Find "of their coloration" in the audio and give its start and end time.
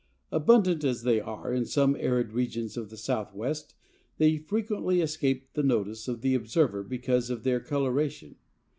7.29-8.37